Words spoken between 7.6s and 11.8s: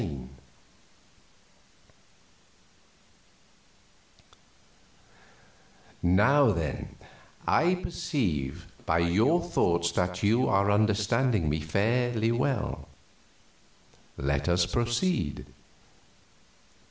perceive by your thoughts that you are understanding me